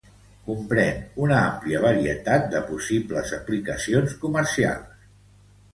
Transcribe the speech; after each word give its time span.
Comprén 0.45 1.03
una 1.25 1.37
àmplia 1.49 1.81
varietat 1.83 2.49
de 2.55 2.63
possibles 2.73 3.35
aplicacions 3.41 4.19
comercials. 4.27 5.11